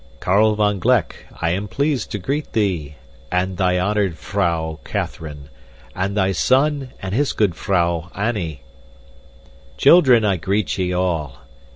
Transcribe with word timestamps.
"Karel 0.19 0.55
van 0.55 0.79
Gleck, 0.79 1.27
I 1.41 1.51
am 1.51 1.67
pleased 1.67 2.09
to 2.09 2.17
greet 2.17 2.53
thee, 2.53 2.95
and 3.31 3.55
thy 3.57 3.77
honored 3.77 4.15
vrouw 4.15 4.79
Kathrine, 4.83 5.51
and 5.93 6.17
thy 6.17 6.31
son 6.31 6.89
and 7.03 7.13
his 7.13 7.33
good 7.33 7.53
vrouw 7.53 8.09
Annie! 8.15 8.63
"Children, 9.77 10.25
I 10.25 10.37
greet 10.37 10.75
ye 10.79 10.91
all! 10.91 11.41